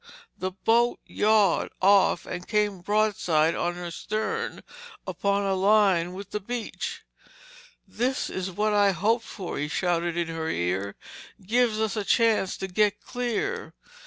[0.35, 4.63] The boat yawed off and came broadside on her stern
[5.05, 7.03] upon a line with the beach.
[7.87, 10.95] "This is what I hoped for," he shouted in her ear.
[11.45, 13.75] "Gives us a chance to get clear."